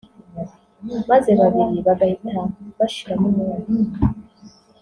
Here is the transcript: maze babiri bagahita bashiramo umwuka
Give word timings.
maze 1.09 1.29
babiri 1.39 1.77
bagahita 1.87 2.31
bashiramo 2.77 3.27
umwuka 3.29 4.01